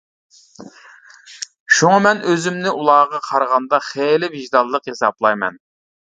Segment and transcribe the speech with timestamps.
[1.79, 5.61] شۇڭا مەن ئۆزۈمنى ئۇلارغا قارىغاندا خېلى ۋىجدانلىق ھېسابلايمەن.